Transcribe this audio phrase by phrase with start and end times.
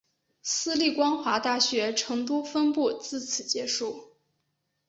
[0.41, 4.13] 私立光华大学成都分部自此结束。